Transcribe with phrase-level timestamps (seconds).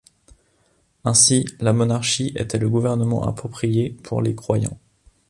[1.03, 4.79] Ainsi, la monarchie était le gouvernement approprié pour les croyants.